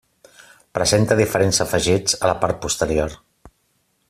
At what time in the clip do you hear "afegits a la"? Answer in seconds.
1.67-2.37